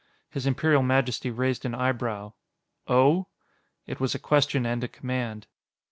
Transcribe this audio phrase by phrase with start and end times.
[0.31, 2.33] His Imperial Majesty raised an eyebrow.
[2.87, 3.27] "Oh?"
[3.85, 5.45] It was a question and a command.